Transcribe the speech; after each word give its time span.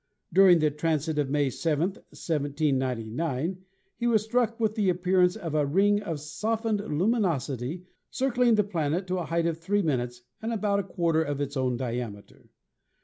During 0.33 0.57
the 0.57 0.71
transit 0.71 1.19
of 1.19 1.29
May 1.29 1.51
7, 1.51 1.89
1799, 1.89 3.63
he 3.97 4.07
was 4.07 4.23
struck 4.23 4.59
with 4.59 4.73
the 4.73 4.89
appearance 4.89 5.35
of 5.35 5.53
a 5.53 5.63
ring 5.63 6.01
of 6.01 6.19
softened 6.19 6.79
luminosity 6.79 7.85
circling 8.09 8.55
the 8.55 8.63
planet 8.63 9.05
to 9.05 9.19
a 9.19 9.25
height 9.25 9.45
of 9.45 9.59
3" 9.59 9.87
and 9.87 10.19
about 10.51 10.79
a 10.79 10.83
quarter 10.83 11.21
of 11.21 11.39
its 11.39 11.55
own 11.55 11.77
diameter. 11.77 12.49